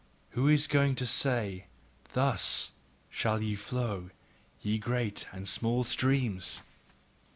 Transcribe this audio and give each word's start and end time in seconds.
Who 0.31 0.47
is 0.47 0.65
going 0.65 0.95
to 0.95 1.05
say: 1.05 1.67
THUS 2.13 2.71
shall 3.11 3.39
ye 3.39 3.53
flow, 3.53 4.09
ye 4.59 4.79
great 4.79 5.27
and 5.31 5.47
small 5.47 5.83
streams!" 5.83 6.61